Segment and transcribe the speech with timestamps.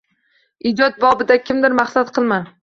[0.69, 2.43] Ijod bobida kimgadir hasad qilma.